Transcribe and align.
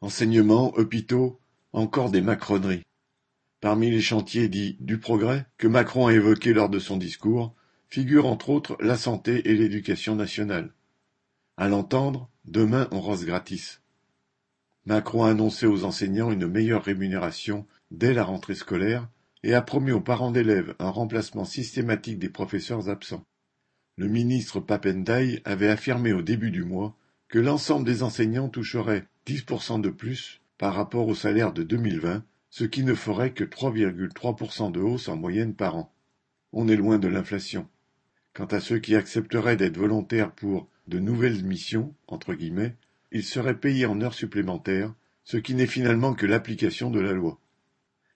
Enseignement, 0.00 0.72
hôpitaux, 0.76 1.40
encore 1.72 2.10
des 2.10 2.20
macroneries. 2.20 2.84
Parmi 3.60 3.90
les 3.90 4.00
chantiers 4.00 4.48
dits 4.48 4.76
du 4.78 4.98
progrès 4.98 5.46
que 5.56 5.66
Macron 5.66 6.06
a 6.06 6.12
évoqués 6.12 6.52
lors 6.52 6.68
de 6.68 6.78
son 6.78 6.96
discours, 6.96 7.54
figurent 7.88 8.26
entre 8.26 8.50
autres 8.50 8.76
la 8.80 8.96
santé 8.96 9.50
et 9.50 9.56
l'éducation 9.56 10.14
nationale. 10.14 10.72
À 11.56 11.68
l'entendre, 11.68 12.30
demain 12.44 12.86
on 12.92 13.00
rose 13.00 13.24
gratis. 13.24 13.82
Macron 14.86 15.24
a 15.24 15.30
annoncé 15.30 15.66
aux 15.66 15.82
enseignants 15.82 16.30
une 16.30 16.46
meilleure 16.46 16.84
rémunération 16.84 17.66
dès 17.90 18.14
la 18.14 18.22
rentrée 18.22 18.54
scolaire 18.54 19.08
et 19.42 19.54
a 19.54 19.62
promis 19.62 19.90
aux 19.90 20.00
parents 20.00 20.30
d'élèves 20.30 20.76
un 20.78 20.90
remplacement 20.90 21.44
systématique 21.44 22.20
des 22.20 22.28
professeurs 22.28 22.88
absents. 22.88 23.24
Le 23.96 24.06
ministre 24.06 24.60
Papendaï 24.60 25.42
avait 25.44 25.68
affirmé 25.68 26.12
au 26.12 26.22
début 26.22 26.52
du 26.52 26.62
mois 26.62 26.96
que 27.28 27.40
l'ensemble 27.40 27.84
des 27.84 28.04
enseignants 28.04 28.48
toucherait 28.48 29.08
10% 29.28 29.82
de 29.82 29.90
plus 29.90 30.40
par 30.56 30.74
rapport 30.74 31.06
au 31.06 31.14
salaire 31.14 31.52
de 31.52 31.62
2020, 31.62 32.24
ce 32.48 32.64
qui 32.64 32.82
ne 32.82 32.94
ferait 32.94 33.32
que 33.34 33.44
3,3% 33.44 34.72
de 34.72 34.80
hausse 34.80 35.08
en 35.08 35.16
moyenne 35.16 35.54
par 35.54 35.76
an. 35.76 35.92
On 36.54 36.66
est 36.66 36.76
loin 36.76 36.98
de 36.98 37.08
l'inflation. 37.08 37.68
Quant 38.32 38.46
à 38.46 38.58
ceux 38.58 38.78
qui 38.78 38.96
accepteraient 38.96 39.58
d'être 39.58 39.76
volontaires 39.76 40.32
pour 40.32 40.66
de 40.86 40.98
nouvelles 40.98 41.44
missions, 41.44 41.94
entre 42.06 42.32
guillemets, 42.32 42.74
ils 43.12 43.22
seraient 43.22 43.60
payés 43.60 43.84
en 43.84 44.00
heures 44.00 44.14
supplémentaires, 44.14 44.94
ce 45.24 45.36
qui 45.36 45.54
n'est 45.54 45.66
finalement 45.66 46.14
que 46.14 46.24
l'application 46.24 46.90
de 46.90 47.00
la 47.00 47.12
loi. 47.12 47.38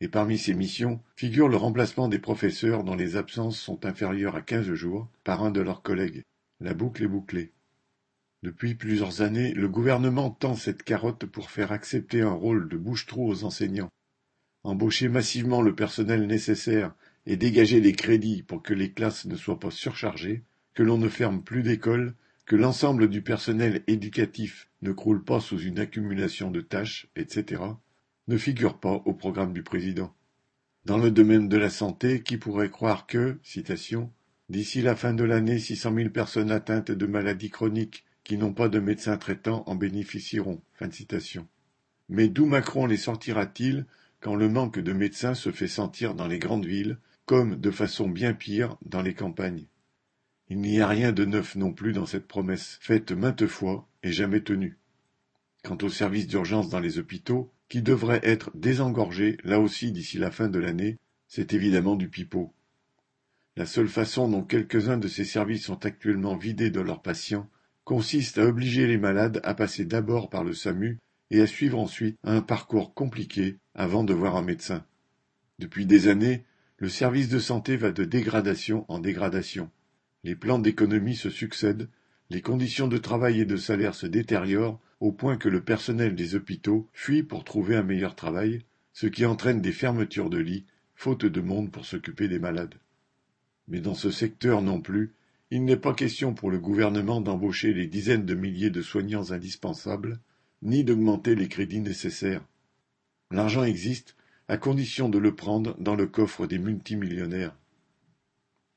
Et 0.00 0.08
parmi 0.08 0.38
ces 0.38 0.54
missions 0.54 1.02
figure 1.16 1.48
le 1.48 1.58
remplacement 1.58 2.08
des 2.08 2.18
professeurs 2.18 2.82
dont 2.82 2.96
les 2.96 3.16
absences 3.16 3.60
sont 3.60 3.84
inférieures 3.84 4.36
à 4.36 4.40
quinze 4.40 4.72
jours 4.72 5.10
par 5.22 5.44
un 5.44 5.50
de 5.50 5.60
leurs 5.60 5.82
collègues. 5.82 6.22
La 6.60 6.72
boucle 6.72 7.04
est 7.04 7.08
bouclée. 7.08 7.52
Depuis 8.44 8.74
plusieurs 8.74 9.22
années, 9.22 9.54
le 9.54 9.70
gouvernement 9.70 10.28
tend 10.28 10.54
cette 10.54 10.82
carotte 10.82 11.24
pour 11.24 11.50
faire 11.50 11.72
accepter 11.72 12.20
un 12.20 12.34
rôle 12.34 12.68
de 12.68 12.76
bouche-trou 12.76 13.26
aux 13.26 13.42
enseignants. 13.42 13.88
Embaucher 14.64 15.08
massivement 15.08 15.62
le 15.62 15.74
personnel 15.74 16.26
nécessaire 16.26 16.94
et 17.24 17.38
dégager 17.38 17.80
les 17.80 17.94
crédits 17.94 18.42
pour 18.42 18.62
que 18.62 18.74
les 18.74 18.92
classes 18.92 19.24
ne 19.24 19.36
soient 19.36 19.58
pas 19.58 19.70
surchargées, 19.70 20.42
que 20.74 20.82
l'on 20.82 20.98
ne 20.98 21.08
ferme 21.08 21.42
plus 21.42 21.62
d'écoles, 21.62 22.12
que 22.44 22.54
l'ensemble 22.54 23.08
du 23.08 23.22
personnel 23.22 23.82
éducatif 23.86 24.68
ne 24.82 24.92
croule 24.92 25.24
pas 25.24 25.40
sous 25.40 25.58
une 25.58 25.78
accumulation 25.78 26.50
de 26.50 26.60
tâches, 26.60 27.08
etc., 27.16 27.62
ne 28.28 28.36
figure 28.36 28.78
pas 28.78 29.00
au 29.06 29.14
programme 29.14 29.54
du 29.54 29.62
président. 29.62 30.14
Dans 30.84 30.98
le 30.98 31.10
domaine 31.10 31.48
de 31.48 31.56
la 31.56 31.70
santé, 31.70 32.22
qui 32.22 32.36
pourrait 32.36 32.68
croire 32.68 33.06
que, 33.06 33.38
citation, 33.42 34.12
d'ici 34.50 34.82
la 34.82 34.96
fin 34.96 35.14
de 35.14 35.24
l'année, 35.24 35.58
six 35.58 35.76
cent 35.76 35.92
mille 35.92 36.12
personnes 36.12 36.50
atteintes 36.50 36.90
de 36.90 37.06
maladies 37.06 37.48
chroniques 37.48 38.04
qui 38.24 38.38
n'ont 38.38 38.54
pas 38.54 38.68
de 38.68 38.80
médecin 38.80 39.16
traitant 39.16 39.62
en 39.66 39.74
bénéficieront. 39.74 40.60
Fin 40.72 40.88
de 40.88 40.94
citation. 40.94 41.46
Mais 42.08 42.28
d'où 42.28 42.46
Macron 42.46 42.86
les 42.86 42.96
sortira-t-il 42.96 43.86
quand 44.20 44.34
le 44.34 44.48
manque 44.48 44.78
de 44.78 44.92
médecins 44.92 45.34
se 45.34 45.52
fait 45.52 45.68
sentir 45.68 46.14
dans 46.14 46.26
les 46.26 46.38
grandes 46.38 46.66
villes, 46.66 46.98
comme, 47.26 47.56
de 47.56 47.70
façon 47.70 48.08
bien 48.08 48.34
pire, 48.34 48.76
dans 48.84 49.02
les 49.02 49.14
campagnes? 49.14 49.66
Il 50.48 50.58
n'y 50.58 50.80
a 50.80 50.88
rien 50.88 51.12
de 51.12 51.24
neuf 51.24 51.56
non 51.56 51.72
plus 51.72 51.92
dans 51.92 52.06
cette 52.06 52.26
promesse, 52.26 52.78
faite 52.80 53.12
maintes 53.12 53.46
fois 53.46 53.88
et 54.02 54.12
jamais 54.12 54.40
tenue. 54.40 54.78
Quant 55.62 55.78
aux 55.82 55.88
services 55.88 56.26
d'urgence 56.26 56.68
dans 56.68 56.80
les 56.80 56.98
hôpitaux, 56.98 57.50
qui 57.68 57.80
devraient 57.82 58.20
être 58.22 58.50
désengorgés 58.54 59.38
là 59.44 59.58
aussi 59.60 59.90
d'ici 59.92 60.18
la 60.18 60.30
fin 60.30 60.48
de 60.48 60.58
l'année, 60.58 60.98
c'est 61.28 61.54
évidemment 61.54 61.96
du 61.96 62.08
pipeau. 62.08 62.52
La 63.56 63.66
seule 63.66 63.88
façon 63.88 64.28
dont 64.28 64.42
quelques-uns 64.42 64.98
de 64.98 65.08
ces 65.08 65.24
services 65.24 65.64
sont 65.64 65.86
actuellement 65.86 66.36
vidés 66.36 66.70
de 66.70 66.80
leurs 66.80 67.02
patients 67.02 67.48
consiste 67.84 68.38
à 68.38 68.46
obliger 68.46 68.86
les 68.86 68.98
malades 68.98 69.40
à 69.44 69.54
passer 69.54 69.84
d'abord 69.84 70.30
par 70.30 70.44
le 70.44 70.54
SAMU 70.54 70.98
et 71.30 71.40
à 71.40 71.46
suivre 71.46 71.78
ensuite 71.78 72.16
un 72.22 72.40
parcours 72.40 72.94
compliqué 72.94 73.58
avant 73.74 74.04
de 74.04 74.14
voir 74.14 74.36
un 74.36 74.42
médecin. 74.42 74.84
Depuis 75.58 75.86
des 75.86 76.08
années, 76.08 76.44
le 76.78 76.88
service 76.88 77.28
de 77.28 77.38
santé 77.38 77.76
va 77.76 77.92
de 77.92 78.04
dégradation 78.04 78.84
en 78.88 78.98
dégradation. 78.98 79.70
Les 80.24 80.34
plans 80.34 80.58
d'économie 80.58 81.16
se 81.16 81.30
succèdent, 81.30 81.88
les 82.30 82.40
conditions 82.40 82.88
de 82.88 82.98
travail 82.98 83.40
et 83.40 83.44
de 83.44 83.56
salaire 83.56 83.94
se 83.94 84.06
détériorent 84.06 84.80
au 85.00 85.12
point 85.12 85.36
que 85.36 85.48
le 85.48 85.62
personnel 85.62 86.14
des 86.14 86.34
hôpitaux 86.34 86.88
fuit 86.92 87.22
pour 87.22 87.44
trouver 87.44 87.76
un 87.76 87.82
meilleur 87.82 88.16
travail, 88.16 88.62
ce 88.92 89.06
qui 89.06 89.26
entraîne 89.26 89.60
des 89.60 89.72
fermetures 89.72 90.30
de 90.30 90.38
lits, 90.38 90.64
faute 90.94 91.26
de 91.26 91.40
monde 91.40 91.70
pour 91.70 91.84
s'occuper 91.84 92.28
des 92.28 92.38
malades. 92.38 92.74
Mais 93.68 93.80
dans 93.80 93.94
ce 93.94 94.10
secteur 94.10 94.62
non 94.62 94.80
plus, 94.80 95.14
il 95.54 95.64
n'est 95.64 95.76
pas 95.76 95.94
question 95.94 96.34
pour 96.34 96.50
le 96.50 96.58
gouvernement 96.58 97.20
d'embaucher 97.20 97.72
les 97.72 97.86
dizaines 97.86 98.26
de 98.26 98.34
milliers 98.34 98.70
de 98.70 98.82
soignants 98.82 99.30
indispensables, 99.30 100.18
ni 100.62 100.82
d'augmenter 100.82 101.36
les 101.36 101.46
crédits 101.46 101.78
nécessaires. 101.78 102.44
L'argent 103.30 103.62
existe, 103.62 104.16
à 104.48 104.56
condition 104.56 105.08
de 105.08 105.18
le 105.18 105.32
prendre 105.36 105.76
dans 105.78 105.94
le 105.94 106.08
coffre 106.08 106.48
des 106.48 106.58
multimillionnaires. 106.58 107.56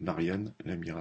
Marianne 0.00 0.54
l'amiral 0.64 1.00